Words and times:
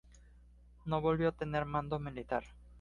No 0.83 0.99
volvió 0.99 1.27
a 1.27 1.31
tener 1.31 1.63
mando 1.65 1.99
militar. 1.99 2.43